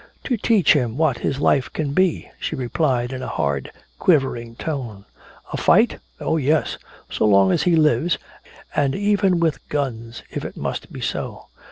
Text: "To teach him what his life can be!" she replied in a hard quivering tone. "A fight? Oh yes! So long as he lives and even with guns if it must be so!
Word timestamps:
"To 0.23 0.35
teach 0.35 0.73
him 0.73 0.97
what 0.97 1.19
his 1.19 1.37
life 1.39 1.71
can 1.71 1.93
be!" 1.93 2.31
she 2.39 2.55
replied 2.55 3.13
in 3.13 3.21
a 3.21 3.27
hard 3.27 3.71
quivering 3.99 4.55
tone. 4.55 5.05
"A 5.53 5.57
fight? 5.57 5.99
Oh 6.19 6.37
yes! 6.37 6.79
So 7.11 7.27
long 7.27 7.51
as 7.51 7.61
he 7.61 7.75
lives 7.75 8.17
and 8.75 8.95
even 8.95 9.39
with 9.39 9.69
guns 9.69 10.23
if 10.31 10.43
it 10.43 10.57
must 10.57 10.91
be 10.91 11.01
so! 11.01 11.45